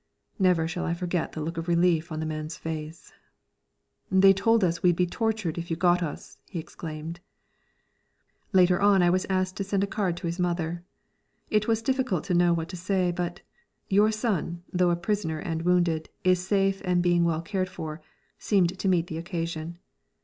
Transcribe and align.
Never 0.39 0.67
shall 0.67 0.83
I 0.83 0.95
forget 0.95 1.33
the 1.33 1.41
look 1.41 1.57
of 1.57 1.67
relief 1.67 2.11
on 2.11 2.19
the 2.19 2.25
man's 2.25 2.57
face. 2.57 3.13
"They 4.11 4.33
told 4.33 4.63
us 4.63 4.81
we'd 4.81 4.95
be 4.95 5.05
tortured 5.05 5.59
if 5.59 5.69
you 5.69 5.77
got 5.77 6.01
us!" 6.01 6.39
he 6.49 6.57
exclaimed. 6.57 7.19
Later 8.51 8.81
on 8.81 9.03
I 9.03 9.11
was 9.11 9.27
asked 9.29 9.57
to 9.57 9.63
send 9.63 9.83
a 9.83 9.85
card 9.85 10.17
to 10.17 10.25
his 10.25 10.39
mother. 10.39 10.83
It 11.51 11.67
was 11.67 11.83
difficult 11.83 12.23
to 12.23 12.33
know 12.33 12.51
what 12.51 12.69
to 12.69 12.75
say, 12.75 13.11
but 13.11 13.41
"Your 13.89 14.11
son, 14.11 14.63
though 14.73 14.89
a 14.89 14.95
prisoner 14.95 15.37
and 15.37 15.61
wounded, 15.61 16.09
is 16.23 16.43
safe 16.47 16.81
and 16.83 17.03
being 17.03 17.23
well 17.23 17.43
cared 17.43 17.69
for," 17.69 18.01
seemed 18.39 18.79
to 18.79 18.87
meet 18.87 19.05
the 19.05 19.19
occasion. 19.19 19.77